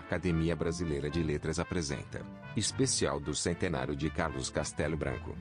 Academia 0.00 0.56
Brasileira 0.56 1.10
de 1.10 1.22
Letras 1.22 1.58
apresenta 1.58 2.24
Especial 2.56 3.20
do 3.20 3.34
Centenário 3.34 3.94
de 3.94 4.08
Carlos 4.08 4.48
Castelo 4.48 4.96
Branco. 4.96 5.36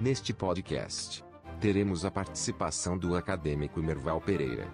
Neste 0.00 0.32
podcast, 0.32 1.24
teremos 1.60 2.04
a 2.04 2.10
participação 2.10 2.96
do 2.96 3.16
acadêmico 3.16 3.82
Merval 3.82 4.20
Pereira. 4.20 4.68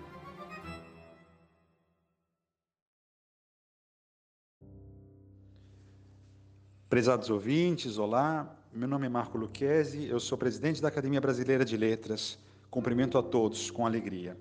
Prezados 6.89 7.31
ouvintes, 7.31 7.97
olá. 7.97 8.55
Meu 8.73 8.87
nome 8.87 9.07
é 9.07 9.09
Marco 9.09 9.39
Luquezzi, 9.39 10.07
eu 10.07 10.21
sou 10.21 10.37
presidente 10.37 10.83
da 10.83 10.89
Academia 10.89 11.21
Brasileira 11.21 11.65
de 11.65 11.79
Letras. 11.79 12.39
Cumprimento 12.71 13.17
a 13.17 13.23
todos 13.23 13.71
com 13.71 13.87
alegria. 13.87 14.37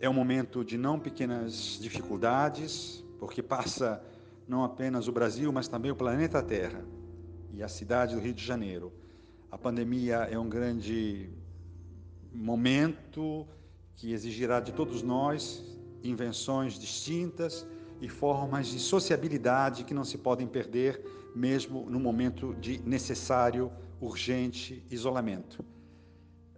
É 0.00 0.10
um 0.10 0.12
momento 0.12 0.64
de 0.64 0.76
não 0.76 0.98
pequenas 0.98 1.78
dificuldades, 1.80 3.01
porque 3.22 3.40
passa 3.40 4.02
não 4.48 4.64
apenas 4.64 5.06
o 5.06 5.12
Brasil, 5.12 5.52
mas 5.52 5.68
também 5.68 5.92
o 5.92 5.94
planeta 5.94 6.42
Terra 6.42 6.84
e 7.54 7.62
a 7.62 7.68
cidade 7.68 8.16
do 8.16 8.20
Rio 8.20 8.34
de 8.34 8.44
Janeiro. 8.44 8.92
A 9.48 9.56
pandemia 9.56 10.28
é 10.28 10.36
um 10.36 10.48
grande 10.48 11.30
momento 12.32 13.46
que 13.94 14.12
exigirá 14.12 14.58
de 14.58 14.72
todos 14.72 15.04
nós 15.04 15.62
invenções 16.02 16.76
distintas 16.76 17.64
e 18.00 18.08
formas 18.08 18.66
de 18.66 18.80
sociabilidade 18.80 19.84
que 19.84 19.94
não 19.94 20.04
se 20.04 20.18
podem 20.18 20.48
perder, 20.48 21.00
mesmo 21.32 21.88
no 21.88 22.00
momento 22.00 22.52
de 22.54 22.78
necessário, 22.78 23.70
urgente 24.00 24.84
isolamento. 24.90 25.64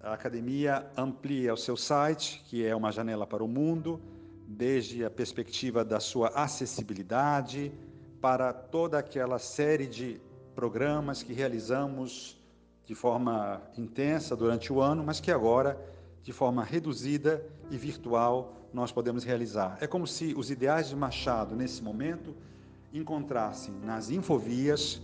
A 0.00 0.14
academia 0.14 0.90
amplia 0.96 1.52
o 1.52 1.58
seu 1.58 1.76
site, 1.76 2.42
que 2.46 2.64
é 2.64 2.74
uma 2.74 2.90
janela 2.90 3.26
para 3.26 3.44
o 3.44 3.48
mundo, 3.48 4.00
desde 4.46 5.04
a 5.04 5.10
perspectiva 5.10 5.84
da 5.84 6.00
sua 6.00 6.28
acessibilidade 6.28 7.72
para 8.20 8.52
toda 8.52 8.98
aquela 8.98 9.38
série 9.38 9.86
de 9.86 10.20
programas 10.54 11.22
que 11.22 11.32
realizamos 11.32 12.40
de 12.86 12.94
forma 12.94 13.62
intensa 13.76 14.36
durante 14.36 14.72
o 14.72 14.80
ano, 14.80 15.02
mas 15.02 15.20
que 15.20 15.30
agora, 15.30 15.78
de 16.22 16.32
forma 16.32 16.62
reduzida 16.62 17.44
e 17.70 17.76
virtual, 17.76 18.54
nós 18.72 18.92
podemos 18.92 19.24
realizar. 19.24 19.78
É 19.80 19.86
como 19.86 20.06
se 20.06 20.34
os 20.36 20.50
ideais 20.50 20.88
de 20.88 20.96
Machado, 20.96 21.56
nesse 21.56 21.82
momento, 21.82 22.34
encontrassem 22.92 23.74
nas 23.82 24.10
infovias 24.10 25.00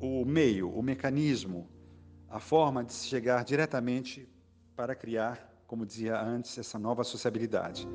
o 0.00 0.24
meio, 0.24 0.70
o 0.70 0.82
mecanismo, 0.82 1.68
a 2.30 2.38
forma 2.38 2.84
de 2.84 2.92
chegar 2.92 3.44
diretamente 3.44 4.28
para 4.76 4.94
criar, 4.94 5.52
como 5.66 5.84
dizia 5.84 6.20
antes, 6.20 6.56
essa 6.56 6.78
nova 6.78 7.02
sociabilidade. 7.02 7.88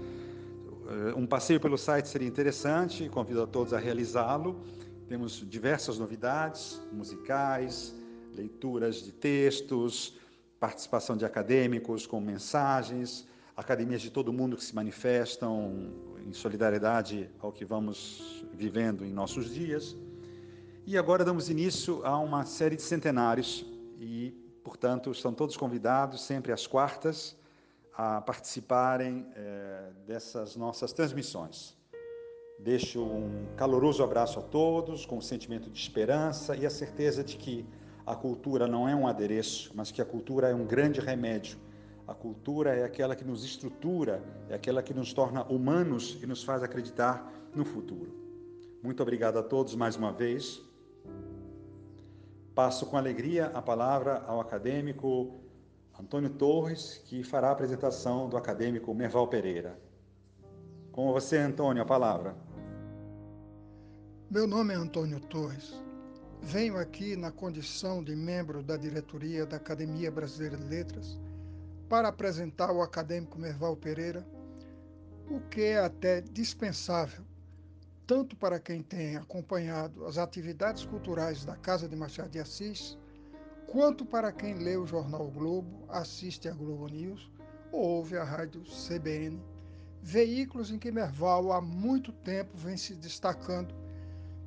Eh, 0.88 1.14
um 1.16 1.26
passeio 1.26 1.60
pelo 1.60 1.78
site 1.78 2.08
seria 2.08 2.28
interessante, 2.28 3.08
convido 3.10 3.42
a 3.42 3.48
todos 3.48 3.74
a 3.74 3.80
realizá-lo. 3.80 4.60
Temos 5.08 5.48
diversas 5.48 5.98
novidades 5.98 6.82
musicais, 6.92 7.96
leituras 8.34 8.98
de 8.98 9.12
textos, 9.12 10.18
participação 10.60 11.16
de 11.16 11.26
acadêmicos 11.26 12.06
com 12.06 12.20
mensagens, 12.20 13.28
academias 13.56 14.02
de 14.02 14.10
todo 14.10 14.34
mundo 14.34 14.58
que 14.58 14.64
se 14.64 14.76
manifestam 14.76 15.92
em 16.26 16.34
solidariedade 16.34 17.30
ao 17.40 17.52
que 17.52 17.64
vamos 17.64 18.46
vivendo 18.54 19.06
em 19.06 19.14
nossos 19.14 19.54
dias. 19.54 19.96
E 20.86 20.98
agora 20.98 21.24
damos 21.24 21.50
início 21.50 22.06
a 22.06 22.18
uma 22.18 22.46
série 22.46 22.76
de 22.76 22.82
centenários 22.82 23.66
e, 24.00 24.32
portanto, 24.64 25.12
estão 25.12 25.34
todos 25.34 25.56
convidados 25.56 26.24
sempre 26.26 26.52
às 26.52 26.68
quartas 26.68 27.38
a 27.96 28.22
participarem 28.22 29.26
é, 29.36 29.92
dessas 30.08 30.56
nossas 30.56 30.92
transmissões. 30.94 31.78
Deixo 32.60 33.04
um 33.04 33.48
caloroso 33.56 34.04
abraço 34.04 34.40
a 34.40 34.42
todos, 34.42 35.06
com 35.06 35.18
um 35.18 35.22
sentimento 35.22 35.70
de 35.70 35.80
esperança 35.80 36.56
e 36.56 36.66
a 36.66 36.70
certeza 36.70 37.24
de 37.24 37.38
que 37.38 37.66
a 38.06 38.16
cultura 38.16 38.68
não 38.68 38.88
é 38.88 38.96
um 38.96 39.08
adereço, 39.08 39.72
mas 39.76 39.92
que 39.92 40.02
a 40.02 40.06
cultura 40.06 40.50
é 40.50 40.56
um 40.56 40.66
grande 40.66 41.00
remédio. 41.00 41.58
A 42.08 42.14
cultura 42.14 42.76
é 42.76 42.84
aquela 42.84 43.16
que 43.16 43.24
nos 43.24 43.46
estrutura, 43.46 44.22
é 44.50 44.56
aquela 44.56 44.84
que 44.84 44.94
nos 44.94 45.14
torna 45.14 45.44
humanos 45.44 46.18
e 46.22 46.26
nos 46.26 46.44
faz 46.44 46.62
acreditar 46.62 47.32
no 47.56 47.64
futuro. 47.64 48.14
Muito 48.82 49.02
obrigado 49.02 49.38
a 49.38 49.44
todos 49.44 49.76
mais 49.76 49.96
uma 49.96 50.12
vez. 50.12 50.62
Passo 52.54 52.86
com 52.86 52.98
alegria 52.98 53.48
a 53.48 53.62
palavra 53.62 54.24
ao 54.28 54.42
acadêmico 54.42 55.43
Antônio 56.00 56.30
Torres, 56.30 57.02
que 57.06 57.24
fará 57.24 57.50
a 57.50 57.52
apresentação 57.52 58.28
do 58.28 58.36
acadêmico 58.36 58.94
Merval 58.94 59.28
Pereira. 59.28 59.80
Com 60.92 61.12
você, 61.14 61.38
Antônio, 61.38 61.84
a 61.84 61.86
palavra. 61.86 62.36
Meu 64.30 64.48
nome 64.48 64.74
é 64.74 64.78
Antônio 64.78 65.20
Torres. 65.20 65.80
Venho 66.42 66.78
aqui 66.78 67.16
na 67.16 67.32
condição 67.32 68.04
de 68.04 68.16
membro 68.16 68.64
da 68.64 68.76
diretoria 68.76 69.46
da 69.46 69.58
Academia 69.58 70.12
Brasileira 70.12 70.58
de 70.58 70.66
Letras 70.66 71.20
para 71.88 72.08
apresentar 72.08 72.70
ao 72.70 72.82
acadêmico 72.82 73.40
Merval 73.40 73.78
Pereira 73.78 74.26
o 75.30 75.40
que 75.40 75.62
é 75.62 75.80
até 75.80 76.22
dispensável, 76.22 77.24
tanto 78.06 78.36
para 78.36 78.60
quem 78.60 78.82
tem 78.82 79.16
acompanhado 79.16 80.06
as 80.06 80.18
atividades 80.18 80.84
culturais 80.86 81.46
da 81.46 81.56
Casa 81.56 81.88
de 81.88 81.96
Machado 81.96 82.30
de 82.30 82.40
Assis, 82.40 82.98
quanto 83.68 84.06
para 84.06 84.32
quem 84.32 84.56
lê 84.56 84.78
o 84.78 84.86
jornal 84.86 85.30
Globo, 85.32 85.86
assiste 85.90 86.48
a 86.48 86.54
Globo 86.54 86.88
News 86.88 87.32
ou 87.72 87.82
ouve 87.82 88.18
a 88.18 88.24
rádio 88.24 88.62
CBN, 88.64 89.42
veículos 90.02 90.70
em 90.72 90.78
que 90.78 90.92
Merval 90.92 91.52
há 91.52 91.62
muito 91.62 92.12
tempo 92.12 92.56
vem 92.56 92.78
se 92.78 92.94
destacando 92.94 93.74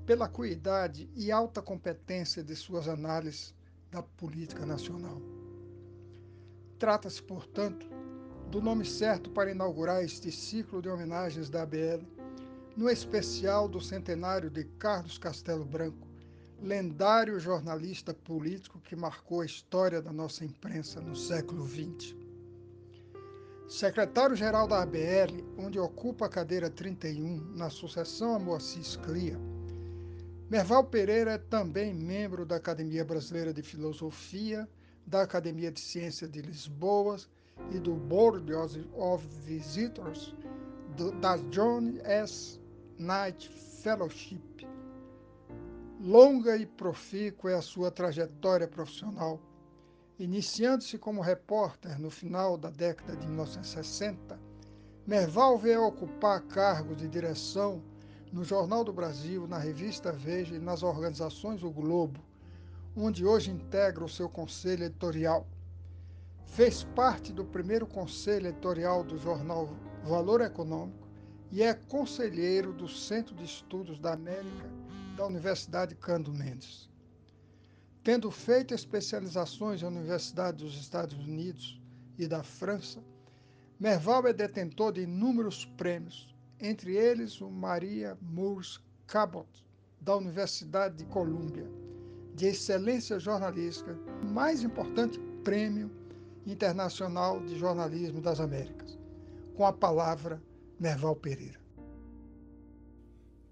pela 0.05 0.28
cuidade 0.28 1.10
e 1.16 1.32
alta 1.32 1.60
competência 1.60 2.43
de 2.44 2.55
suas 2.55 2.87
análises 2.87 3.55
da 3.91 4.03
política 4.03 4.65
nacional. 4.65 5.21
Trata-se, 6.78 7.22
portanto, 7.22 7.87
do 8.50 8.60
nome 8.60 8.84
certo 8.84 9.31
para 9.31 9.50
inaugurar 9.50 10.05
este 10.05 10.31
ciclo 10.31 10.81
de 10.81 10.88
homenagens 10.88 11.50
da 11.50 11.62
ABL, 11.62 12.06
no 12.76 12.88
especial 12.88 13.66
do 13.66 13.81
centenário 13.81 14.50
de 14.50 14.65
Carlos 14.78 15.19
Castelo 15.19 15.65
Branco, 15.65 16.06
lendário 16.62 17.39
jornalista 17.39 18.15
político 18.15 18.81
que 18.81 18.97
marcou 18.97 19.41
a 19.41 19.47
história 19.47 20.00
da 20.00 20.12
nossa 20.12 20.44
imprensa 20.44 21.00
no 21.00 21.15
século 21.15 21.67
XX. 21.67 22.15
Secretário-geral 23.69 24.69
da 24.69 24.83
ABL, 24.83 25.44
onde 25.59 25.78
ocupa 25.78 26.27
a 26.27 26.28
cadeira 26.28 26.71
31 26.71 27.56
na 27.56 27.69
sucessão 27.69 28.34
a 28.34 28.39
Moacir 28.39 29.00
Clia, 29.00 29.39
Merval 30.49 30.84
Pereira 30.84 31.33
é 31.33 31.39
também 31.39 31.93
membro 31.93 32.47
da 32.47 32.55
Academia 32.55 33.05
Brasileira 33.05 33.53
de 33.53 33.62
Filosofia, 33.62 34.69
da 35.05 35.23
Academia 35.23 35.73
de 35.73 35.81
Ciência 35.81 36.28
de 36.28 36.41
Lisboa 36.41 37.17
e 37.73 37.81
do 37.81 37.94
Board 37.94 38.53
of 38.94 39.27
Visitors 39.44 40.33
da 41.21 41.37
John 41.50 41.99
S. 42.05 42.61
Knight 42.97 43.50
Fellowship 43.83 44.56
Longa 46.06 46.56
e 46.56 46.65
profícua 46.65 47.50
é 47.50 47.55
a 47.56 47.61
sua 47.61 47.91
trajetória 47.91 48.69
profissional. 48.69 49.41
Iniciando-se 50.21 50.97
como 50.99 51.21
repórter 51.21 51.99
no 51.99 52.11
final 52.11 52.56
da 52.56 52.71
década 52.71 53.17
de 53.17 53.27
1960, 53.27 54.39
Merval 55.05 55.59
veio 55.59 55.83
a 55.83 55.89
ocupar 55.89 56.43
cargos 56.43 56.97
de 56.97 57.09
direção 57.09 57.83
no 58.33 58.44
Jornal 58.44 58.84
do 58.84 58.93
Brasil, 58.93 59.49
na 59.49 59.59
revista 59.59 60.12
Veja 60.12 60.55
e 60.55 60.61
nas 60.61 60.84
organizações 60.84 61.65
O 61.65 61.72
Globo, 61.72 62.21
onde 62.97 63.27
hoje 63.27 63.50
integra 63.50 64.05
o 64.05 64.09
seu 64.09 64.28
conselho 64.28 64.84
editorial. 64.84 65.44
Fez 66.47 66.84
parte 66.84 67.33
do 67.33 67.44
primeiro 67.44 67.84
conselho 67.84 68.47
editorial 68.47 69.03
do 69.03 69.19
jornal 69.19 69.69
Valor 70.05 70.41
Econômico 70.41 71.09
e 71.50 71.65
é 71.65 71.75
conselheiro 71.75 72.73
do 72.73 72.87
Centro 72.87 73.35
de 73.35 73.43
Estudos 73.43 73.99
da 73.99 74.12
América 74.12 74.86
da 75.17 75.27
Universidade 75.27 75.95
Cando 75.95 76.31
Mendes. 76.31 76.91
Tendo 78.05 78.31
feito 78.31 78.75
especializações 78.75 79.83
em 79.83 79.87
universidades 79.87 80.63
dos 80.63 80.79
Estados 80.79 81.17
Unidos 81.19 81.81
e 82.19 82.29
da 82.29 82.43
França, 82.43 83.03
Merval 83.81 84.27
é 84.27 84.33
detentor 84.33 84.93
de 84.93 85.03
inúmeros 85.03 85.65
prêmios, 85.65 86.35
entre 86.61 86.97
eles 86.97 87.41
o 87.41 87.51
Maria 87.51 88.17
Moores 88.21 88.79
Cabot, 89.07 89.49
da 90.01 90.17
Universidade 90.17 90.97
de 90.97 91.05
Colômbia, 91.07 91.67
de 92.35 92.47
excelência 92.47 93.19
jornalística, 93.19 93.99
o 94.23 94.27
mais 94.27 94.63
importante 94.63 95.19
prêmio 95.43 95.91
internacional 96.47 97.41
de 97.41 97.59
jornalismo 97.59 98.21
das 98.21 98.39
Américas. 98.39 98.99
Com 99.55 99.65
a 99.65 99.73
palavra, 99.73 100.43
Merval 100.79 101.17
Pereira. 101.17 101.66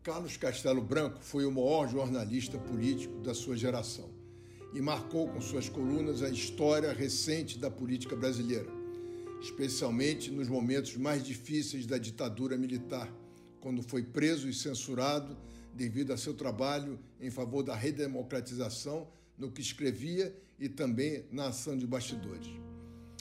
Carlos 0.05 0.37
Castelo 0.37 0.83
Branco 0.83 1.19
foi 1.23 1.47
o 1.47 1.51
maior 1.51 1.89
jornalista 1.89 2.59
político 2.59 3.23
da 3.23 3.33
sua 3.33 3.57
geração 3.57 4.11
e 4.75 4.81
marcou 4.83 5.27
com 5.29 5.41
suas 5.41 5.67
colunas 5.71 6.23
a 6.23 6.29
história 6.29 6.93
recente 6.93 7.59
da 7.59 7.71
política 7.71 8.15
brasileira, 8.15 8.69
especialmente 9.41 10.31
nos 10.31 10.47
momentos 10.47 10.95
mais 10.99 11.25
difíceis 11.25 11.87
da 11.87 11.97
ditadura 11.97 12.55
militar, 12.59 13.11
quando 13.63 13.83
foi 13.83 14.03
preso 14.03 14.47
e 14.47 14.53
censurado 14.53 15.39
devido 15.73 16.13
a 16.13 16.19
seu 16.19 16.35
trabalho 16.35 17.01
em 17.19 17.31
favor 17.31 17.63
da 17.63 17.75
redemocratização 17.75 19.09
no 19.39 19.51
que 19.51 19.63
escrevia 19.63 20.37
e 20.61 20.69
também 20.69 21.25
na 21.33 21.47
ação 21.47 21.79
de 21.79 21.87
bastidores. 21.87 22.51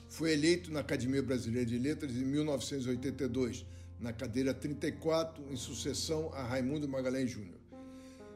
Foi 0.10 0.34
eleito 0.34 0.70
na 0.70 0.82
Academia 0.82 1.24
Brasileira 1.24 1.66
de 1.66 1.80
Letras 1.80 2.12
em 2.12 2.26
1982, 2.26 3.66
na 4.04 4.12
cadeira 4.12 4.54
34, 4.54 5.46
em 5.50 5.56
sucessão 5.56 6.30
a 6.34 6.44
Raimundo 6.44 6.90
Magalhães 6.90 7.32
Júnior. 7.32 7.58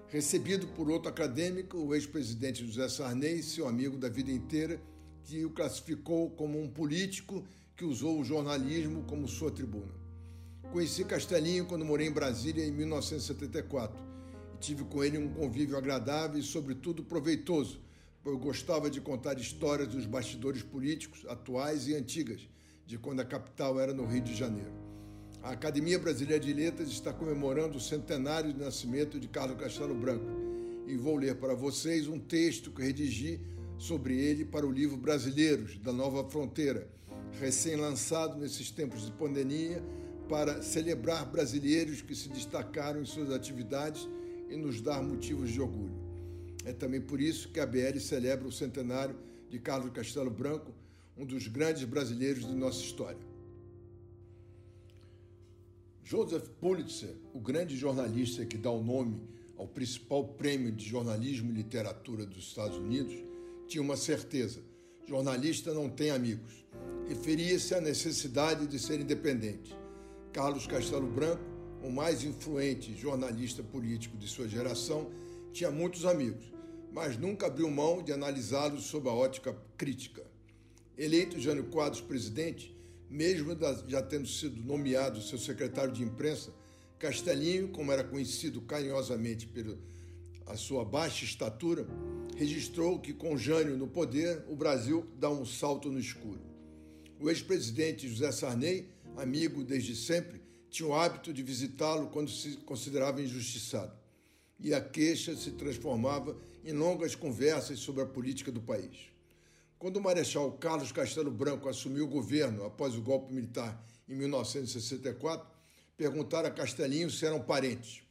Recebido 0.07 0.65
por 0.67 0.89
outro 0.89 1.09
acadêmico, 1.09 1.77
o 1.77 1.93
ex-presidente 1.93 2.65
José 2.65 2.87
Sarney, 2.87 3.43
seu 3.43 3.67
amigo 3.67 3.97
da 3.97 4.07
vida 4.07 4.31
inteira, 4.31 4.81
que 5.25 5.43
o 5.43 5.49
classificou 5.49 6.29
como 6.31 6.57
um 6.57 6.69
político 6.69 7.45
que 7.75 7.83
usou 7.83 8.17
o 8.17 8.23
jornalismo 8.23 9.03
como 9.03 9.27
sua 9.27 9.51
tribuna. 9.51 9.91
Conheci 10.71 11.03
Castelinho 11.03 11.65
quando 11.65 11.83
morei 11.83 12.07
em 12.07 12.13
Brasília 12.13 12.65
em 12.65 12.71
1974 12.71 14.01
e 14.55 14.57
tive 14.59 14.85
com 14.85 15.03
ele 15.03 15.17
um 15.17 15.27
convívio 15.33 15.75
agradável 15.75 16.39
e, 16.39 16.43
sobretudo, 16.43 17.03
proveitoso, 17.03 17.81
pois 18.23 18.33
eu 18.33 18.39
gostava 18.39 18.89
de 18.89 19.01
contar 19.01 19.37
histórias 19.37 19.89
dos 19.89 20.05
bastidores 20.05 20.63
políticos 20.63 21.25
atuais 21.27 21.89
e 21.89 21.93
antigas, 21.93 22.47
de 22.85 22.97
quando 22.97 23.19
a 23.19 23.25
capital 23.25 23.77
era 23.81 23.93
no 23.93 24.05
Rio 24.05 24.21
de 24.21 24.33
Janeiro. 24.33 24.86
A 25.47 25.51
Academia 25.51 25.97
Brasileira 25.97 26.43
de 26.43 26.51
Letras 26.51 26.89
está 26.89 27.13
comemorando 27.13 27.77
o 27.77 27.79
centenário 27.79 28.51
de 28.51 28.59
nascimento 28.59 29.17
de 29.17 29.29
Carlos 29.29 29.57
Castelo 29.57 29.95
Branco 29.95 30.25
e 30.85 30.97
vou 30.97 31.15
ler 31.15 31.35
para 31.35 31.53
vocês 31.53 32.05
um 32.05 32.19
texto 32.19 32.69
que 32.69 32.81
redigi 32.81 33.39
sobre 33.77 34.19
ele 34.19 34.43
para 34.43 34.67
o 34.67 34.71
livro 34.71 34.97
Brasileiros 34.97 35.77
da 35.77 35.93
Nova 35.93 36.29
Fronteira, 36.29 36.89
recém-lançado 37.39 38.37
nesses 38.37 38.71
tempos 38.71 39.05
de 39.05 39.11
pandemia 39.13 39.81
para 40.27 40.61
celebrar 40.61 41.25
brasileiros 41.25 42.01
que 42.01 42.13
se 42.13 42.27
destacaram 42.27 43.01
em 43.01 43.05
suas 43.05 43.31
atividades 43.31 44.05
e 44.49 44.57
nos 44.57 44.81
dar 44.81 45.01
motivos 45.01 45.49
de 45.49 45.61
orgulho. 45.61 45.95
É 46.65 46.73
também 46.73 46.99
por 46.99 47.21
isso 47.21 47.47
que 47.53 47.61
a 47.61 47.65
BL 47.65 47.97
celebra 48.01 48.49
o 48.49 48.51
centenário 48.51 49.15
de 49.49 49.59
Carlos 49.59 49.93
Castelo 49.93 50.29
Branco, 50.29 50.73
um 51.17 51.25
dos 51.25 51.47
grandes 51.47 51.85
brasileiros 51.85 52.45
de 52.45 52.53
nossa 52.53 52.81
história. 52.81 53.36
Joseph 56.09 56.47
Pulitzer, 56.61 57.13
o 57.33 57.39
grande 57.41 57.75
jornalista 57.75 58.45
que 58.45 58.57
dá 58.57 58.71
o 58.71 58.81
nome 58.81 59.19
ao 59.57 59.67
principal 59.67 60.23
prêmio 60.23 60.71
de 60.71 60.85
jornalismo 60.85 61.51
e 61.51 61.55
literatura 61.55 62.25
dos 62.25 62.47
Estados 62.47 62.77
Unidos, 62.77 63.13
tinha 63.67 63.81
uma 63.81 63.97
certeza: 63.97 64.61
jornalista 65.05 65.73
não 65.73 65.89
tem 65.89 66.11
amigos. 66.11 66.65
Referia-se 67.09 67.75
à 67.75 67.81
necessidade 67.81 68.67
de 68.67 68.79
ser 68.79 69.01
independente. 69.01 69.75
Carlos 70.31 70.65
Castelo 70.65 71.07
Branco, 71.07 71.43
o 71.83 71.91
mais 71.91 72.23
influente 72.23 72.95
jornalista 72.95 73.61
político 73.61 74.15
de 74.15 74.29
sua 74.29 74.47
geração, 74.47 75.11
tinha 75.51 75.69
muitos 75.69 76.05
amigos, 76.05 76.53
mas 76.93 77.17
nunca 77.17 77.47
abriu 77.47 77.69
mão 77.69 78.01
de 78.01 78.13
analisá-los 78.13 78.83
sob 78.83 79.09
a 79.09 79.13
ótica 79.13 79.53
crítica. 79.77 80.23
Eleito 80.97 81.37
Jânio 81.37 81.65
Quadros 81.65 81.99
presidente, 81.99 82.76
mesmo 83.09 83.55
já 83.87 84.01
tendo 84.01 84.27
sido 84.27 84.61
nomeado 84.61 85.21
seu 85.21 85.37
secretário 85.37 85.93
de 85.93 86.03
imprensa, 86.03 86.53
Castelinho, 86.99 87.69
como 87.69 87.91
era 87.91 88.03
conhecido 88.03 88.59
carinhosamente 88.61 89.45
pela 89.47 89.77
sua 90.55 90.83
baixa 90.83 91.25
estatura, 91.25 91.87
registrou 92.35 92.99
que 92.99 93.13
com 93.13 93.37
Jânio 93.37 93.77
no 93.77 93.87
poder, 93.87 94.43
o 94.47 94.55
Brasil 94.55 95.05
dá 95.19 95.29
um 95.29 95.45
salto 95.45 95.91
no 95.91 95.99
escuro. 95.99 96.41
O 97.19 97.29
ex-presidente 97.29 98.07
José 98.07 98.31
Sarney, 98.31 98.89
amigo 99.15 99.63
desde 99.63 99.95
sempre, 99.95 100.41
tinha 100.69 100.87
o 100.87 100.93
hábito 100.93 101.33
de 101.33 101.43
visitá-lo 101.43 102.07
quando 102.07 102.29
se 102.29 102.57
considerava 102.57 103.21
injustiçado. 103.21 103.95
E 104.59 104.73
a 104.73 104.81
queixa 104.81 105.35
se 105.35 105.51
transformava 105.51 106.35
em 106.63 106.73
longas 106.73 107.15
conversas 107.15 107.79
sobre 107.79 108.01
a 108.01 108.05
política 108.05 108.51
do 108.51 108.61
país. 108.61 109.11
Quando 109.79 109.97
o 109.97 110.01
Marechal 110.01 110.51
Carlos 110.53 110.91
Castelo 110.91 111.29
Branco 111.29 111.69
assumiu 111.69 112.05
o 112.05 112.09
governo 112.09 112.65
após 112.65 112.95
o 112.95 113.01
golpe 113.01 113.31
militar 113.31 113.79
em 114.09 114.15
1964, 114.15 115.47
perguntaram 115.95 116.47
a 116.47 116.51
Castelinho 116.51 117.11
se 117.11 117.25
eram 117.25 117.39
parentes. 117.39 118.01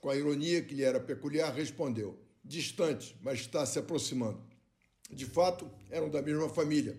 Com 0.00 0.10
a 0.10 0.16
ironia 0.16 0.62
que 0.62 0.74
lhe 0.74 0.82
era 0.82 0.98
peculiar, 0.98 1.54
respondeu: 1.54 2.18
distante, 2.44 3.16
mas 3.22 3.38
está 3.40 3.64
se 3.64 3.78
aproximando. 3.78 4.40
De 5.08 5.24
fato, 5.24 5.70
eram 5.90 6.10
da 6.10 6.20
mesma 6.20 6.48
família, 6.48 6.98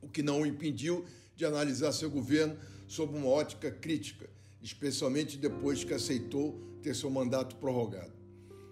o 0.00 0.08
que 0.08 0.22
não 0.22 0.42
o 0.42 0.46
impediu 0.46 1.04
de 1.34 1.44
analisar 1.44 1.90
seu 1.92 2.10
governo 2.10 2.56
sob 2.86 3.16
uma 3.16 3.28
ótica 3.28 3.72
crítica, 3.72 4.30
especialmente 4.62 5.36
depois 5.36 5.82
que 5.82 5.94
aceitou 5.94 6.60
ter 6.80 6.94
seu 6.94 7.10
mandato 7.10 7.56
prorrogado. 7.56 8.12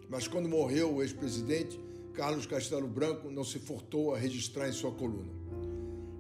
Mas 0.09 0.29
quando 0.29 0.49
morreu 0.49 0.95
o 0.95 1.03
ex-presidente, 1.03 1.81
Carlos 2.15 2.47
Castelo 2.47 2.89
Branco 2.89 3.31
não 3.31 3.45
se 3.45 3.59
furtou 3.59 4.15
a 4.15 4.19
registrar 4.19 4.69
em 4.69 4.73
sua 4.73 4.93
coluna. 4.93 5.33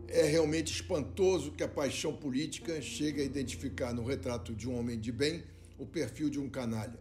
É 0.08 0.24
realmente 0.24 0.72
espantoso 0.72 1.52
que 1.52 1.62
a 1.62 1.68
paixão 1.68 2.14
política 2.14 2.80
chegue 2.80 3.20
a 3.20 3.24
identificar 3.24 3.92
no 3.92 4.04
retrato 4.04 4.54
de 4.54 4.68
um 4.68 4.78
homem 4.78 4.98
de 4.98 5.12
bem 5.12 5.44
o 5.78 5.86
perfil 5.86 6.28
de 6.28 6.38
um 6.38 6.48
canalha. 6.48 6.98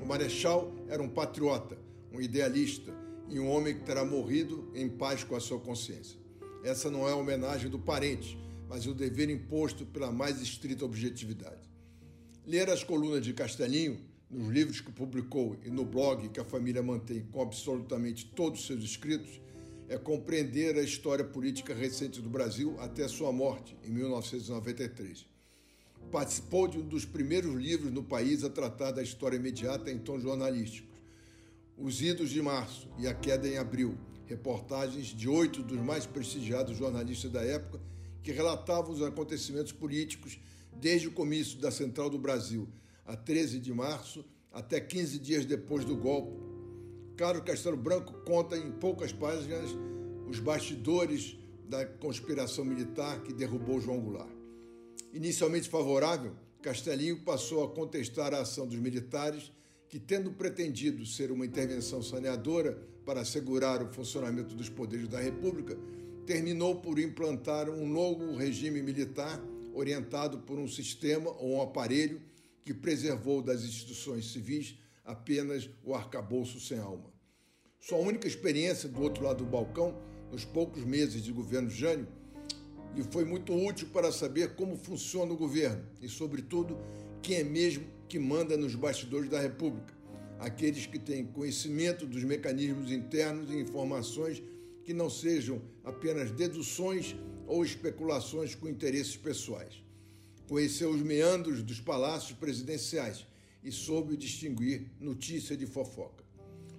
O 0.00 0.06
Marechal 0.06 0.72
era 0.88 1.02
um 1.02 1.08
patriota, 1.08 1.78
um 2.12 2.20
idealista 2.20 2.92
e 3.28 3.38
um 3.38 3.48
homem 3.48 3.74
que 3.74 3.84
terá 3.84 4.04
morrido 4.04 4.70
em 4.74 4.88
paz 4.88 5.24
com 5.24 5.34
a 5.36 5.40
sua 5.40 5.58
consciência. 5.58 6.18
Essa 6.64 6.90
não 6.90 7.08
é 7.08 7.12
a 7.12 7.16
homenagem 7.16 7.70
do 7.70 7.78
parente, 7.78 8.38
mas 8.68 8.86
o 8.86 8.94
dever 8.94 9.30
imposto 9.30 9.86
pela 9.86 10.10
mais 10.10 10.40
estrita 10.40 10.84
objetividade. 10.84 11.70
Ler 12.44 12.68
as 12.70 12.82
colunas 12.82 13.24
de 13.24 13.32
Castelinho, 13.32 13.98
nos 14.30 14.48
livros 14.48 14.80
que 14.80 14.90
publicou 14.90 15.56
e 15.64 15.70
no 15.70 15.84
blog 15.84 16.28
que 16.28 16.40
a 16.40 16.44
família 16.44 16.82
mantém 16.82 17.26
com 17.32 17.40
absolutamente 17.40 18.26
todos 18.26 18.60
os 18.60 18.66
seus 18.66 18.82
escritos, 18.82 19.40
é 19.88 19.96
compreender 19.96 20.76
a 20.76 20.82
história 20.82 21.24
política 21.24 21.72
recente 21.72 22.20
do 22.20 22.28
Brasil 22.28 22.74
até 22.80 23.06
sua 23.06 23.32
morte, 23.32 23.76
em 23.84 23.90
1993. 23.90 25.24
Participou 26.10 26.66
de 26.66 26.78
um 26.78 26.86
dos 26.86 27.04
primeiros 27.04 27.54
livros 27.54 27.92
no 27.92 28.02
país 28.02 28.42
a 28.42 28.50
tratar 28.50 28.90
da 28.90 29.02
história 29.02 29.36
imediata 29.36 29.90
em 29.90 29.98
tom 29.98 30.18
jornalístico 30.18 30.96
os 31.78 32.00
Idos 32.00 32.30
de 32.30 32.40
Março 32.40 32.88
e 32.98 33.06
a 33.06 33.12
Queda 33.12 33.46
em 33.46 33.58
Abril, 33.58 33.98
reportagens 34.24 35.08
de 35.08 35.28
oito 35.28 35.62
dos 35.62 35.78
mais 35.78 36.06
prestigiados 36.06 36.76
jornalistas 36.76 37.30
da 37.30 37.42
época 37.42 37.78
que 38.22 38.32
relatavam 38.32 38.92
os 38.92 39.02
acontecimentos 39.02 39.72
políticos 39.72 40.38
desde 40.72 41.08
o 41.08 41.12
comício 41.12 41.58
da 41.58 41.70
Central 41.70 42.08
do 42.08 42.18
Brasil, 42.18 42.66
a 43.06 43.16
13 43.16 43.60
de 43.60 43.72
março, 43.72 44.24
até 44.52 44.80
15 44.80 45.18
dias 45.18 45.44
depois 45.44 45.84
do 45.84 45.96
golpe. 45.96 46.36
Carlos 47.16 47.44
Castelo 47.44 47.76
Branco 47.76 48.12
conta 48.24 48.56
em 48.56 48.72
poucas 48.72 49.12
páginas 49.12 49.70
os 50.28 50.40
bastidores 50.40 51.36
da 51.68 51.84
conspiração 51.84 52.64
militar 52.64 53.22
que 53.22 53.32
derrubou 53.32 53.80
João 53.80 54.00
Goulart. 54.00 54.30
Inicialmente 55.12 55.68
favorável, 55.68 56.34
Castelinho 56.60 57.20
passou 57.20 57.64
a 57.64 57.68
contestar 57.68 58.34
a 58.34 58.40
ação 58.40 58.66
dos 58.66 58.78
militares 58.78 59.52
que, 59.88 59.98
tendo 59.98 60.32
pretendido 60.32 61.06
ser 61.06 61.30
uma 61.30 61.46
intervenção 61.46 62.02
saneadora 62.02 62.76
para 63.04 63.20
assegurar 63.20 63.82
o 63.82 63.92
funcionamento 63.92 64.54
dos 64.54 64.68
poderes 64.68 65.08
da 65.08 65.20
República, 65.20 65.78
terminou 66.26 66.80
por 66.80 66.98
implantar 66.98 67.70
um 67.70 67.86
novo 67.86 68.34
regime 68.34 68.82
militar 68.82 69.40
orientado 69.72 70.38
por 70.38 70.58
um 70.58 70.66
sistema 70.66 71.30
ou 71.38 71.54
um 71.54 71.62
aparelho 71.62 72.20
que 72.66 72.74
preservou 72.74 73.40
das 73.40 73.62
instituições 73.62 74.32
civis 74.32 74.76
apenas 75.04 75.70
o 75.84 75.94
arcabouço 75.94 76.58
sem 76.58 76.80
alma. 76.80 77.14
Sua 77.78 77.98
única 77.98 78.26
experiência 78.26 78.88
do 78.88 79.00
outro 79.00 79.22
lado 79.22 79.44
do 79.44 79.48
balcão, 79.48 79.96
nos 80.32 80.44
poucos 80.44 80.82
meses 80.82 81.22
de 81.22 81.30
governo 81.30 81.70
Jânio, 81.70 82.08
lhe 82.92 83.04
foi 83.04 83.24
muito 83.24 83.54
útil 83.54 83.86
para 83.92 84.10
saber 84.10 84.56
como 84.56 84.76
funciona 84.76 85.32
o 85.32 85.36
governo 85.36 85.86
e, 86.02 86.08
sobretudo, 86.08 86.76
quem 87.22 87.36
é 87.36 87.44
mesmo 87.44 87.86
que 88.08 88.18
manda 88.18 88.56
nos 88.56 88.74
bastidores 88.74 89.30
da 89.30 89.40
República, 89.40 89.94
aqueles 90.40 90.86
que 90.86 90.98
têm 90.98 91.24
conhecimento 91.24 92.04
dos 92.04 92.24
mecanismos 92.24 92.90
internos 92.90 93.48
e 93.48 93.60
informações 93.60 94.42
que 94.82 94.92
não 94.92 95.08
sejam 95.08 95.62
apenas 95.84 96.32
deduções 96.32 97.14
ou 97.46 97.64
especulações 97.64 98.56
com 98.56 98.68
interesses 98.68 99.16
pessoais. 99.16 99.85
Conheceu 100.48 100.90
os 100.90 101.02
meandros 101.02 101.62
dos 101.62 101.80
palácios 101.80 102.38
presidenciais 102.38 103.26
e 103.64 103.72
soube 103.72 104.16
distinguir 104.16 104.86
notícia 105.00 105.56
de 105.56 105.66
fofoca. 105.66 106.24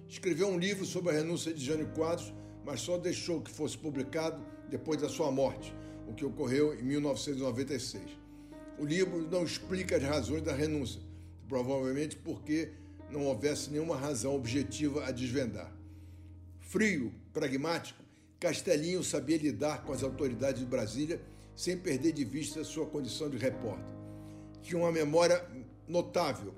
Escreveu 0.08 0.48
um 0.48 0.58
livro 0.58 0.86
sobre 0.86 1.10
a 1.10 1.18
renúncia 1.18 1.52
de 1.52 1.62
Jânio 1.62 1.88
Quadros, 1.88 2.32
mas 2.64 2.80
só 2.80 2.96
deixou 2.96 3.42
que 3.42 3.50
fosse 3.50 3.76
publicado 3.76 4.42
depois 4.70 5.00
da 5.00 5.08
sua 5.08 5.30
morte, 5.30 5.74
o 6.08 6.14
que 6.14 6.24
ocorreu 6.24 6.74
em 6.78 6.82
1996. 6.82 8.04
O 8.78 8.86
livro 8.86 9.28
não 9.30 9.44
explica 9.44 9.96
as 9.96 10.02
razões 10.02 10.42
da 10.42 10.54
renúncia, 10.54 11.02
provavelmente 11.46 12.16
porque 12.16 12.70
não 13.10 13.26
houvesse 13.26 13.70
nenhuma 13.70 13.96
razão 13.96 14.34
objetiva 14.34 15.04
a 15.04 15.10
desvendar. 15.10 15.70
Frio, 16.58 17.12
pragmático, 17.34 18.02
Castelinho 18.40 19.02
sabia 19.02 19.36
lidar 19.36 19.84
com 19.84 19.92
as 19.92 20.02
autoridades 20.02 20.60
de 20.60 20.66
Brasília 20.66 21.20
sem 21.58 21.76
perder 21.76 22.12
de 22.12 22.24
vista 22.24 22.62
sua 22.62 22.86
condição 22.86 23.28
de 23.28 23.36
repórter. 23.36 23.92
Tinha 24.62 24.78
uma 24.78 24.92
memória 24.92 25.44
notável, 25.88 26.54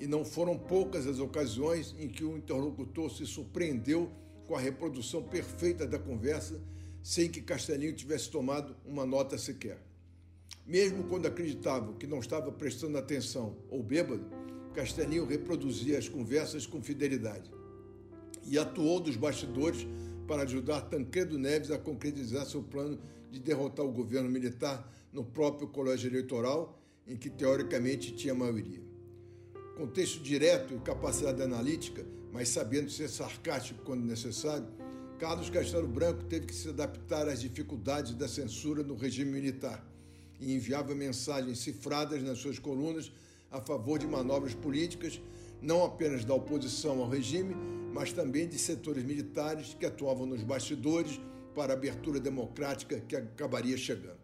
e 0.00 0.08
não 0.08 0.24
foram 0.24 0.58
poucas 0.58 1.06
as 1.06 1.20
ocasiões 1.20 1.94
em 2.00 2.08
que 2.08 2.24
o 2.24 2.36
interlocutor 2.36 3.08
se 3.12 3.24
surpreendeu 3.26 4.10
com 4.48 4.56
a 4.56 4.58
reprodução 4.58 5.22
perfeita 5.22 5.86
da 5.86 6.00
conversa, 6.00 6.60
sem 7.00 7.30
que 7.30 7.40
Castelinho 7.40 7.94
tivesse 7.94 8.28
tomado 8.28 8.74
uma 8.84 9.06
nota 9.06 9.38
sequer. 9.38 9.80
Mesmo 10.66 11.04
quando 11.04 11.26
acreditava 11.26 11.92
que 11.92 12.04
não 12.04 12.18
estava 12.18 12.50
prestando 12.50 12.98
atenção 12.98 13.54
ou 13.70 13.84
bêbado, 13.84 14.26
Castelinho 14.74 15.26
reproduzia 15.26 15.96
as 15.96 16.08
conversas 16.08 16.66
com 16.66 16.82
fidelidade 16.82 17.48
e 18.44 18.58
atuou 18.58 18.98
dos 18.98 19.14
bastidores 19.14 19.86
para 20.26 20.42
ajudar 20.42 20.82
Tancredo 20.82 21.38
Neves 21.38 21.70
a 21.70 21.78
concretizar 21.78 22.46
seu 22.46 22.62
plano 22.62 22.98
de 23.30 23.40
derrotar 23.40 23.84
o 23.84 23.92
governo 23.92 24.30
militar 24.30 24.90
no 25.12 25.24
próprio 25.24 25.68
colégio 25.68 26.08
eleitoral, 26.08 26.80
em 27.06 27.16
que 27.16 27.28
teoricamente 27.28 28.12
tinha 28.12 28.34
maioria. 28.34 28.80
Com 29.76 29.86
texto 29.86 30.22
direto 30.22 30.74
e 30.74 30.78
capacidade 30.78 31.42
analítica, 31.42 32.04
mas 32.32 32.48
sabendo 32.48 32.90
ser 32.90 33.08
sarcástico 33.08 33.82
quando 33.84 34.04
necessário, 34.04 34.66
Carlos 35.18 35.50
Castelo 35.50 35.86
Branco 35.86 36.24
teve 36.24 36.46
que 36.46 36.54
se 36.54 36.68
adaptar 36.68 37.28
às 37.28 37.40
dificuldades 37.40 38.14
da 38.14 38.26
censura 38.26 38.82
no 38.82 38.96
regime 38.96 39.30
militar 39.30 39.84
e 40.40 40.54
enviava 40.54 40.94
mensagens 40.94 41.58
cifradas 41.60 42.22
nas 42.22 42.38
suas 42.38 42.58
colunas 42.58 43.12
a 43.50 43.60
favor 43.60 43.98
de 43.98 44.06
manobras 44.06 44.54
políticas, 44.54 45.20
não 45.62 45.84
apenas 45.84 46.24
da 46.24 46.34
oposição 46.34 47.00
ao 47.00 47.08
regime, 47.08 47.54
mas 47.94 48.12
também 48.12 48.48
de 48.48 48.58
setores 48.58 49.04
militares 49.04 49.76
que 49.78 49.86
atuavam 49.86 50.26
nos 50.26 50.42
bastidores 50.42 51.20
para 51.54 51.72
a 51.72 51.76
abertura 51.76 52.18
democrática 52.18 52.98
que 52.98 53.14
acabaria 53.14 53.76
chegando. 53.76 54.18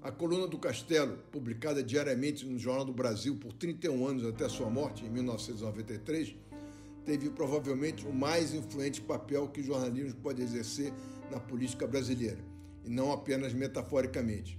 A 0.00 0.10
coluna 0.10 0.46
do 0.46 0.56
Castelo, 0.56 1.18
publicada 1.30 1.82
diariamente 1.82 2.46
no 2.46 2.58
Jornal 2.58 2.86
do 2.86 2.92
Brasil 2.94 3.36
por 3.36 3.52
31 3.52 4.06
anos 4.06 4.24
até 4.24 4.48
sua 4.48 4.70
morte, 4.70 5.04
em 5.04 5.10
1993, 5.10 6.34
teve 7.04 7.28
provavelmente 7.28 8.06
o 8.06 8.12
mais 8.12 8.54
influente 8.54 9.02
papel 9.02 9.48
que 9.48 9.62
jornalismo 9.62 10.14
pode 10.22 10.40
exercer 10.40 10.90
na 11.30 11.38
política 11.38 11.86
brasileira, 11.86 12.38
e 12.84 12.88
não 12.88 13.12
apenas 13.12 13.52
metaforicamente. 13.52 14.58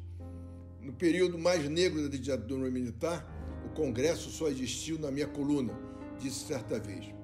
No 0.80 0.94
período 0.94 1.40
mais 1.40 1.68
negro 1.68 2.04
da 2.04 2.10
ditadura 2.10 2.70
militar, 2.70 3.26
o 3.66 3.70
Congresso 3.70 4.30
só 4.30 4.50
existiu 4.50 5.00
na 5.00 5.10
minha 5.10 5.28
coluna, 5.28 5.74
disse 6.20 6.46
certa 6.46 6.80
vez. 6.80 7.19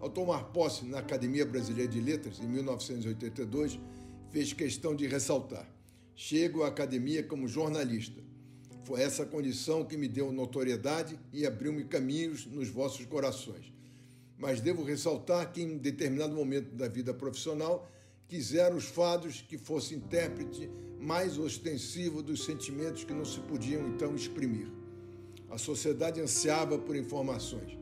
Ao 0.00 0.10
tomar 0.10 0.44
posse 0.52 0.84
na 0.84 0.98
Academia 0.98 1.46
Brasileira 1.46 1.90
de 1.90 2.00
Letras, 2.00 2.38
em 2.38 2.46
1982, 2.46 3.78
fez 4.30 4.52
questão 4.52 4.94
de 4.94 5.06
ressaltar: 5.06 5.66
chego 6.14 6.62
à 6.62 6.68
academia 6.68 7.22
como 7.22 7.48
jornalista. 7.48 8.20
Foi 8.84 9.00
essa 9.00 9.24
condição 9.24 9.84
que 9.84 9.96
me 9.96 10.06
deu 10.06 10.30
notoriedade 10.30 11.18
e 11.32 11.44
abriu-me 11.44 11.84
caminhos 11.84 12.46
nos 12.46 12.68
vossos 12.68 13.04
corações. 13.06 13.72
Mas 14.38 14.60
devo 14.60 14.84
ressaltar 14.84 15.50
que, 15.50 15.62
em 15.62 15.78
determinado 15.78 16.34
momento 16.34 16.74
da 16.74 16.86
vida 16.86 17.12
profissional, 17.12 17.90
quiseram 18.28 18.76
os 18.76 18.84
fados 18.84 19.40
que 19.40 19.56
fosse 19.56 19.94
intérprete 19.94 20.70
mais 21.00 21.38
ostensivo 21.38 22.22
dos 22.22 22.44
sentimentos 22.44 23.04
que 23.04 23.12
não 23.12 23.24
se 23.24 23.40
podiam 23.40 23.88
então 23.88 24.14
exprimir. 24.14 24.68
A 25.48 25.58
sociedade 25.58 26.20
ansiava 26.20 26.78
por 26.78 26.96
informações 26.96 27.78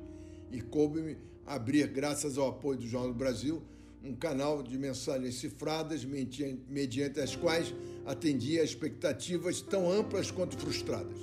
e 0.51 0.61
coube-me 0.61 1.17
abrir, 1.47 1.87
graças 1.89 2.39
ao 2.39 2.49
apoio 2.49 2.79
do 2.79 2.87
Jornal 2.87 3.13
do 3.13 3.19
Brasil, 3.19 3.63
um 4.03 4.15
canal 4.15 4.63
de 4.63 4.77
mensagens 4.79 5.37
cifradas 5.37 6.05
mediante 6.05 7.21
as 7.21 7.35
quais 7.35 7.75
atendia 8.05 8.61
a 8.61 8.65
expectativas 8.65 9.63
tão 9.63 9.91
amplas 9.91 10.31
quanto 10.31 10.59
frustradas. 10.59 11.19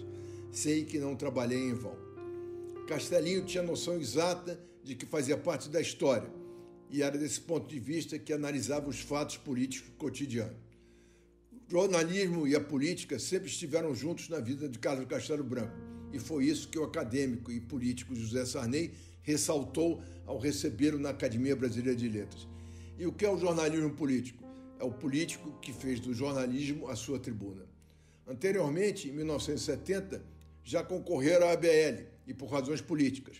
Sei 0.51 0.84
que 0.84 0.98
não 0.98 1.16
trabalhei 1.16 1.60
em 1.60 1.74
vão. 1.74 1.96
Castelinho 2.88 3.46
tinha 3.46 3.63
noção 3.63 3.98
exata 3.98 4.60
de 4.84 4.96
que 4.96 5.06
fazia 5.06 5.38
parte 5.38 5.70
da 5.70 5.80
história 5.80 6.30
e 6.90 7.01
era 7.01 7.18
desse 7.18 7.40
ponto 7.40 7.68
de 7.68 7.80
vista 7.80 8.20
que 8.20 8.34
analisava 8.34 8.90
os 8.90 9.00
fatos 9.00 9.38
políticos 9.38 9.92
cotidianos. 9.98 10.58
O 11.51 11.72
jornalismo 11.72 12.48
e 12.48 12.56
a 12.56 12.60
política 12.60 13.18
sempre 13.18 13.48
estiveram 13.48 13.96
juntos 13.96 14.28
na 14.28 14.40
vida 14.40 14.68
de 14.68 14.78
Carlos 14.78 15.06
Castelo 15.06 15.44
Branco 15.44 15.92
e 16.12 16.20
foi 16.20 16.46
isso 16.46 16.68
que 16.68 16.78
o 16.78 16.84
acadêmico 16.84 17.51
e 17.51 17.60
político 17.60 18.13
José 18.13 18.44
Sarney 18.44 18.92
ressaltou 19.22 20.01
ao 20.25 20.38
recebê-lo 20.38 21.00
na 21.00 21.10
Academia 21.10 21.56
Brasileira 21.56 21.96
de 21.96 22.10
Letras. 22.10 22.48
E 22.98 23.06
o 23.06 23.12
que 23.12 23.25
é 23.25 23.30
o 23.30 23.38
jornalismo 23.38 23.92
político? 23.92 24.44
É 24.80 24.84
o 24.84 24.92
político 24.92 25.58
que 25.62 25.72
fez 25.72 26.00
do 26.00 26.13
jornalismo 26.13 26.88
a 26.88 26.96
sua 26.96 27.20
tribuna. 27.20 27.66
Anteriormente, 28.28 29.10
em 29.10 29.12
1970, 29.12 30.24
já 30.63 30.84
concorreram 30.84 31.48
à 31.48 31.51
ABL 31.51 32.06
e 32.28 32.34
por 32.34 32.50
razões 32.50 32.82
políticas. 32.82 33.38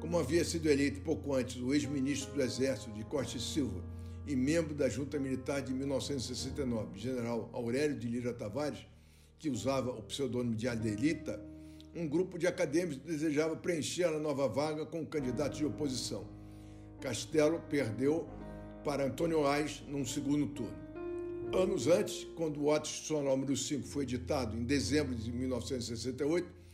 Como 0.00 0.18
havia 0.18 0.44
sido 0.44 0.68
eleito 0.68 1.00
pouco 1.00 1.34
antes 1.34 1.56
o 1.60 1.72
ex-ministro 1.72 2.34
do 2.34 2.42
Exército 2.42 2.92
de 2.92 3.04
Costa 3.04 3.36
e 3.36 3.40
Silva 3.40 3.84
e 4.26 4.34
membro 4.34 4.74
da 4.74 4.88
Junta 4.88 5.18
Militar 5.18 5.62
de 5.62 5.72
1969, 5.72 6.98
general 6.98 7.50
Aurélio 7.52 7.98
de 7.98 8.08
Lira 8.08 8.32
Tavares, 8.32 8.86
que 9.38 9.50
usava 9.50 9.90
o 9.90 10.02
pseudônimo 10.02 10.54
de 10.54 10.68
Adelita, 10.68 11.40
um 11.94 12.08
grupo 12.08 12.38
de 12.38 12.46
acadêmicos 12.46 12.98
desejava 12.98 13.54
preencher 13.54 14.04
a 14.04 14.18
nova 14.18 14.48
vaga 14.48 14.84
com 14.84 15.00
um 15.00 15.06
candidato 15.06 15.56
de 15.56 15.64
oposição. 15.64 16.26
Castelo 17.00 17.60
perdeu 17.68 18.26
para 18.84 19.06
Antônio 19.06 19.46
Ais 19.46 19.82
num 19.88 20.04
segundo 20.04 20.46
turno. 20.48 20.84
Anos 21.52 21.86
antes, 21.86 22.26
quando 22.34 22.60
o 22.60 22.72
Ato 22.72 22.88
Institucional 22.88 23.36
número 23.36 23.56
5 23.56 23.86
foi 23.86 24.02
editado, 24.02 24.56
em 24.56 24.64
dezembro 24.64 25.14
de 25.14 25.30
1968, 25.30 26.64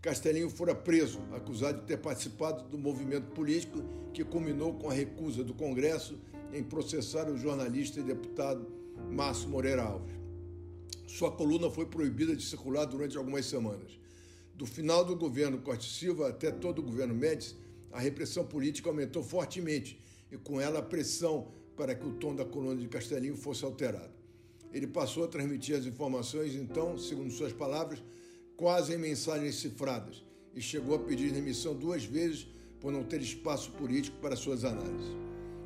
Castelinho 0.00 0.48
fora 0.48 0.76
preso, 0.76 1.18
acusado 1.32 1.80
de 1.80 1.86
ter 1.86 1.98
participado 1.98 2.68
do 2.68 2.78
movimento 2.78 3.32
político 3.32 3.82
que 4.14 4.22
culminou 4.22 4.74
com 4.74 4.88
a 4.88 4.92
recusa 4.92 5.42
do 5.42 5.52
Congresso 5.54 6.16
em 6.52 6.62
processar 6.62 7.28
o 7.28 7.36
jornalista 7.36 7.98
e 7.98 8.04
deputado 8.04 8.64
Márcio 9.10 9.48
Moreira 9.48 9.82
Alves. 9.82 10.14
Sua 11.06 11.32
coluna 11.32 11.68
foi 11.68 11.86
proibida 11.86 12.36
de 12.36 12.44
circular 12.44 12.84
durante 12.84 13.18
algumas 13.18 13.46
semanas. 13.46 13.98
Do 14.58 14.66
final 14.66 15.04
do 15.04 15.14
governo 15.14 15.58
Costa 15.58 15.84
Silva 15.84 16.30
até 16.30 16.50
todo 16.50 16.80
o 16.80 16.82
governo 16.82 17.14
Médici, 17.14 17.54
a 17.92 18.00
repressão 18.00 18.44
política 18.44 18.88
aumentou 18.88 19.22
fortemente 19.22 20.02
e 20.32 20.36
com 20.36 20.60
ela 20.60 20.80
a 20.80 20.82
pressão 20.82 21.52
para 21.76 21.94
que 21.94 22.04
o 22.04 22.14
tom 22.14 22.34
da 22.34 22.44
coluna 22.44 22.80
de 22.80 22.88
Castelinho 22.88 23.36
fosse 23.36 23.64
alterado. 23.64 24.10
Ele 24.72 24.88
passou 24.88 25.22
a 25.22 25.28
transmitir 25.28 25.76
as 25.76 25.86
informações, 25.86 26.56
então, 26.56 26.98
segundo 26.98 27.30
suas 27.30 27.52
palavras, 27.52 28.02
quase 28.56 28.92
em 28.92 28.98
mensagens 28.98 29.54
cifradas 29.54 30.24
e 30.52 30.60
chegou 30.60 30.96
a 30.96 30.98
pedir 30.98 31.30
demissão 31.30 31.72
duas 31.72 32.04
vezes 32.04 32.48
por 32.80 32.90
não 32.90 33.04
ter 33.04 33.22
espaço 33.22 33.70
político 33.70 34.18
para 34.20 34.34
suas 34.34 34.64
análises. 34.64 35.16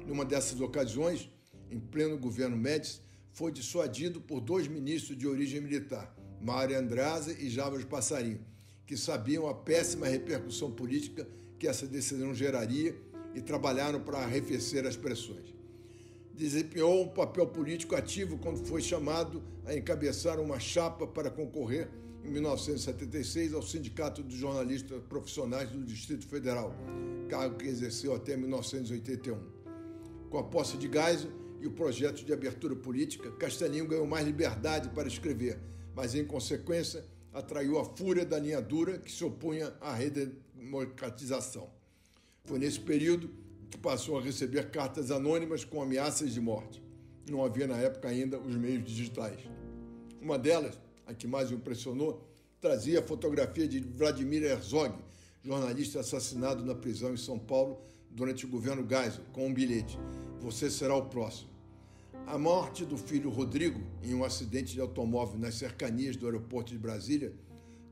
Numa 0.07 0.23
dessas 0.23 0.61
ocasiões, 0.61 1.31
em 1.71 1.81
pleno 1.81 2.19
governo 2.19 2.59
Médici, 2.59 3.01
foi 3.33 3.53
dissuadido 3.53 4.21
por 4.21 4.43
dois 4.43 4.69
ministros 4.69 5.17
de 5.17 5.27
origem 5.27 5.63
militar, 5.63 6.15
Mário 6.43 6.79
Andraza 6.79 7.33
e 7.33 7.49
Javas 7.49 7.85
Passarinho, 7.85 8.52
que 8.87 8.97
sabiam 8.97 9.49
a 9.49 9.55
péssima 9.55 10.07
repercussão 10.07 10.71
política 10.71 11.27
que 11.59 11.69
essa 11.69 11.87
decisão 11.87 12.35
geraria 12.35 12.97
e 13.35 13.41
trabalharam 13.41 14.01
para 14.01 14.19
arrefecer 14.19 14.87
as 14.87 14.97
pressões. 14.97 15.55
Desempenhou 16.35 17.05
um 17.05 17.09
papel 17.09 17.47
político 17.47 17.95
ativo 17.95 18.39
quando 18.39 18.65
foi 18.67 18.83
chamado 18.83 19.43
a 19.65 19.75
encabeçar 19.75 20.41
uma 20.41 20.59
chapa 20.59 21.07
para 21.07 21.31
concorrer 21.31 21.89
em 22.25 22.31
1976 22.31 23.53
ao 23.53 23.63
Sindicato 23.63 24.23
dos 24.23 24.37
Jornalistas 24.37 25.03
Profissionais 25.09 25.71
do 25.71 25.83
Distrito 25.85 26.27
Federal, 26.27 26.75
cargo 27.29 27.57
que 27.57 27.67
exerceu 27.67 28.15
até 28.15 28.37
1981. 28.37 29.39
Com 30.31 30.39
a 30.39 30.45
posse 30.45 30.77
de 30.77 30.91
Geisel 30.91 31.31
e 31.61 31.67
o 31.67 31.73
projeto 31.73 32.25
de 32.25 32.33
abertura 32.33 32.75
política, 32.75 33.31
Castelinho 33.33 33.87
ganhou 33.87 34.07
mais 34.07 34.27
liberdade 34.27 34.89
para 34.91 35.09
escrever, 35.09 35.59
mas, 35.95 36.15
em 36.15 36.25
consequência, 36.25 37.05
atraiu 37.33 37.79
a 37.79 37.85
fúria 37.85 38.25
da 38.25 38.39
linha 38.39 38.61
dura 38.61 38.99
que 38.99 39.11
se 39.11 39.25
opunha 39.25 39.73
à 39.81 39.95
redemocratização. 39.95 41.71
Foi 42.45 42.59
nesse 42.59 42.81
período 42.81 43.31
que 43.71 43.79
passou 43.79 44.19
a 44.19 44.23
receber 44.23 44.71
cartas 44.71 45.11
anônimas 45.11 45.65
com 45.65 45.83
ameaças 45.83 46.33
de 46.33 46.41
morte. 46.41 46.83
Não 47.31 47.45
havia 47.45 47.67
na 47.67 47.79
época 47.79 48.09
ainda 48.09 48.39
os 48.39 48.55
meios 48.55 48.85
digitais. 48.85 49.39
Uma 50.21 50.39
delas, 50.39 50.79
a 51.07 51.15
que 51.15 51.27
mais 51.27 51.51
o 51.51 51.55
impressionou, 51.55 52.23
trazia 52.61 53.01
a 53.01 53.03
fotografia 53.03 53.67
de 53.67 53.81
Vladimir 53.81 54.43
Herzog, 54.43 54.95
jornalista 55.43 56.01
assassinado 56.01 56.65
na 56.65 56.75
prisão 56.75 57.15
em 57.15 57.17
São 57.17 57.39
Paulo 57.39 57.81
durante 58.11 58.45
o 58.45 58.49
governo 58.49 58.87
Geisel, 58.89 59.25
com 59.33 59.47
um 59.47 59.55
bilhete: 59.55 59.99
Você 60.41 60.71
será 60.71 60.95
o 60.95 61.07
próximo. 61.07 61.52
A 62.27 62.39
morte 62.39 62.85
do 62.85 62.97
filho 62.97 63.29
Rodrigo, 63.29 63.81
em 64.03 64.15
um 64.15 64.25
acidente 64.25 64.73
de 64.73 64.81
automóvel 64.81 65.39
nas 65.39 65.57
cercanias 65.57 66.17
do 66.17 66.27
aeroporto 66.27 66.73
de 66.73 66.79
Brasília, 66.79 67.35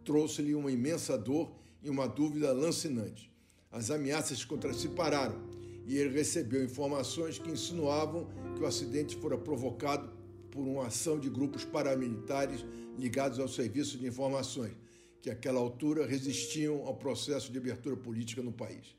trouxe-lhe 0.05 0.55
uma 0.55 0.71
imensa 0.71 1.19
dor 1.19 1.53
e 1.83 1.91
uma 1.91 2.07
dúvida 2.07 2.53
lancinante. 2.53 3.31
As 3.71 3.91
ameaças 3.91 4.45
contra 4.45 4.73
si 4.73 4.89
pararam 4.89 5.37
e 5.85 5.97
ele 5.97 6.15
recebeu 6.15 6.65
informações 6.65 7.39
que 7.39 7.51
insinuavam 7.51 8.29
que 8.55 8.63
o 8.63 8.67
acidente 8.67 9.17
fora 9.17 9.37
provocado 9.37 10.11
por 10.51 10.63
uma 10.67 10.87
ação 10.87 11.19
de 11.19 11.29
grupos 11.29 11.65
paramilitares 11.65 12.65
ligados 12.97 13.39
ao 13.39 13.49
Serviço 13.49 13.99
de 13.99 14.07
Informações, 14.07 14.73
que 15.21 15.29
àquela 15.29 15.61
altura 15.61 16.07
resistiam 16.07 16.87
ao 16.87 16.95
processo 16.95 17.53
de 17.53 17.59
abertura 17.59 17.97
política 17.97 18.43
no 18.43 18.53
país. 18.53 18.95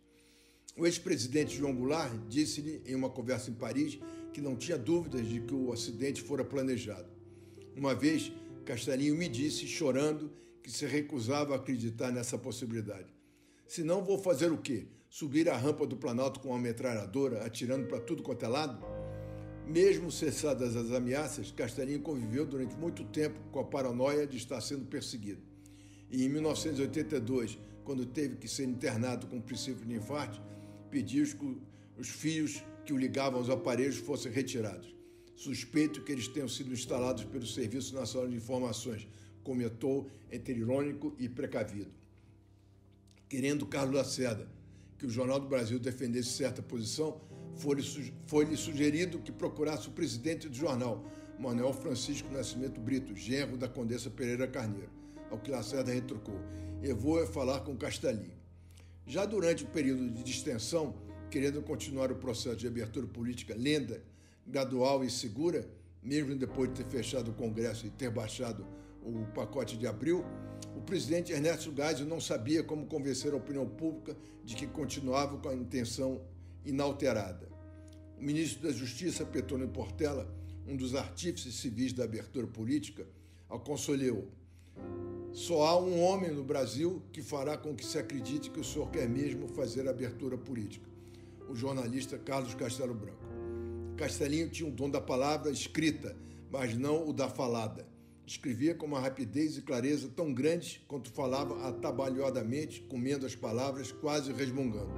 O 0.77 0.85
ex-presidente 0.85 1.57
João 1.57 1.75
Goulart 1.75 2.13
disse-lhe 2.29 2.81
em 2.85 2.95
uma 2.95 3.09
conversa 3.09 3.49
em 3.49 3.53
Paris 3.53 3.99
que 4.31 4.41
não 4.41 4.55
tinha 4.55 4.77
dúvidas 4.77 5.27
de 5.27 5.41
que 5.41 5.53
o 5.53 5.71
acidente 5.71 6.21
fora 6.21 6.43
planejado. 6.43 7.09
Uma 7.75 7.93
vez, 7.93 8.31
Castelinho 8.65 9.15
me 9.15 9.27
disse, 9.27 9.67
chorando, 9.67 10.31
que 10.61 10.71
se 10.71 10.85
recusava 10.85 11.53
a 11.53 11.57
acreditar 11.57 12.11
nessa 12.11 12.37
possibilidade. 12.37 13.13
Se 13.67 13.83
não, 13.83 14.03
vou 14.03 14.17
fazer 14.17 14.51
o 14.51 14.57
quê? 14.57 14.85
Subir 15.09 15.49
a 15.49 15.57
rampa 15.57 15.85
do 15.85 15.97
Planalto 15.97 16.39
com 16.39 16.49
uma 16.49 16.59
metralhadora, 16.59 17.43
atirando 17.45 17.87
para 17.87 17.99
tudo 17.99 18.23
quanto 18.23 18.45
é 18.45 18.47
lado? 18.47 18.85
Mesmo 19.67 20.11
cessadas 20.11 20.75
as 20.75 20.91
ameaças, 20.91 21.51
Castelinho 21.51 22.01
conviveu 22.01 22.45
durante 22.45 22.75
muito 22.75 23.03
tempo 23.05 23.39
com 23.51 23.59
a 23.59 23.63
paranoia 23.63 24.27
de 24.27 24.37
estar 24.37 24.59
sendo 24.61 24.85
perseguido. 24.85 25.41
E 26.09 26.25
em 26.25 26.29
1982, 26.29 27.57
quando 27.83 28.05
teve 28.05 28.35
que 28.35 28.47
ser 28.47 28.65
internado 28.65 29.27
com 29.27 29.41
princípio 29.41 29.85
de 29.85 29.95
infarto, 29.95 30.41
pediu 30.89 31.25
que 31.25 31.57
os 31.97 32.09
fios 32.09 32.63
que 32.91 32.93
o 32.93 32.97
ligavam 32.97 33.39
aos 33.39 33.49
aparelhos 33.49 33.95
fossem 33.95 34.29
retirados. 34.29 34.93
Suspeito 35.33 36.03
que 36.03 36.11
eles 36.11 36.27
tenham 36.27 36.49
sido 36.49 36.73
instalados 36.73 37.23
pelo 37.23 37.47
Serviço 37.47 37.95
Nacional 37.95 38.29
de 38.29 38.35
Informações, 38.35 39.07
comentou 39.45 40.09
entre 40.29 40.59
irônico 40.59 41.15
e 41.17 41.29
precavido. 41.29 41.89
Querendo 43.29 43.65
Carlos 43.65 43.95
Lacerda 43.95 44.45
que 44.97 45.05
o 45.05 45.09
Jornal 45.09 45.39
do 45.39 45.47
Brasil 45.47 45.79
defendesse 45.79 46.31
certa 46.31 46.61
posição, 46.61 47.21
foi-lhe 48.27 48.57
sugerido 48.57 49.19
que 49.19 49.31
procurasse 49.31 49.87
o 49.87 49.91
presidente 49.91 50.49
do 50.49 50.55
jornal, 50.55 51.09
Manuel 51.39 51.73
Francisco 51.73 52.29
Nascimento 52.29 52.81
Brito, 52.81 53.15
genro 53.15 53.57
da 53.57 53.69
Condessa 53.69 54.09
Pereira 54.09 54.49
Carneiro, 54.49 54.91
ao 55.31 55.39
que 55.39 55.49
Lacerda 55.49 55.93
retrucou: 55.93 56.35
Eu 56.83 56.97
vou 56.97 57.25
falar 57.25 57.61
com 57.61 57.77
Castelinho. 57.77 58.37
Já 59.07 59.25
durante 59.25 59.63
o 59.63 59.67
período 59.67 60.09
de 60.11 60.23
distensão, 60.23 60.93
querendo 61.31 61.61
continuar 61.61 62.11
o 62.11 62.15
processo 62.15 62.57
de 62.57 62.67
abertura 62.67 63.07
política 63.07 63.55
lenta, 63.57 64.03
gradual 64.45 65.01
e 65.01 65.09
segura, 65.09 65.65
mesmo 66.03 66.35
depois 66.35 66.69
de 66.69 66.83
ter 66.83 66.89
fechado 66.89 67.31
o 67.31 67.33
Congresso 67.33 67.87
e 67.87 67.89
ter 67.89 68.11
baixado 68.11 68.67
o 69.01 69.25
pacote 69.33 69.77
de 69.77 69.87
abril, 69.87 70.25
o 70.75 70.81
presidente 70.81 71.31
Ernesto 71.31 71.73
Geisel 71.73 72.05
não 72.05 72.19
sabia 72.19 72.61
como 72.61 72.85
convencer 72.85 73.31
a 73.33 73.37
opinião 73.37 73.65
pública 73.65 74.15
de 74.43 74.55
que 74.55 74.67
continuava 74.67 75.37
com 75.37 75.47
a 75.47 75.55
intenção 75.55 76.21
inalterada. 76.65 77.47
O 78.19 78.23
ministro 78.23 78.67
da 78.67 78.73
Justiça, 78.73 79.25
Petrônio 79.25 79.69
Portela, 79.69 80.29
um 80.67 80.75
dos 80.75 80.95
artífices 80.95 81.55
civis 81.55 81.93
da 81.93 82.03
abertura 82.03 82.45
política, 82.45 83.07
aconselhou: 83.49 84.27
só 85.31 85.65
há 85.65 85.79
um 85.79 86.01
homem 86.01 86.29
no 86.29 86.43
Brasil 86.43 87.01
que 87.13 87.21
fará 87.21 87.57
com 87.57 87.73
que 87.73 87.85
se 87.85 87.97
acredite 87.97 88.49
que 88.49 88.59
o 88.59 88.63
senhor 88.65 88.91
quer 88.91 89.07
mesmo 89.07 89.47
fazer 89.47 89.87
abertura 89.87 90.37
política. 90.37 90.90
O 91.51 91.55
jornalista 91.55 92.17
Carlos 92.17 92.55
Castelo 92.55 92.93
Branco. 92.93 93.25
Castelinho 93.97 94.49
tinha 94.49 94.69
o 94.69 94.71
dom 94.71 94.89
da 94.89 95.01
palavra 95.01 95.51
escrita, 95.51 96.15
mas 96.49 96.77
não 96.77 97.05
o 97.05 97.11
da 97.11 97.27
falada. 97.27 97.85
Escrevia 98.25 98.73
com 98.73 98.85
uma 98.85 99.01
rapidez 99.01 99.57
e 99.57 99.61
clareza 99.61 100.07
tão 100.15 100.33
grandes 100.33 100.79
quanto 100.87 101.11
falava 101.11 101.67
atabalhoadamente, 101.67 102.79
comendo 102.83 103.25
as 103.25 103.35
palavras, 103.35 103.91
quase 103.91 104.31
resmungando. 104.31 104.93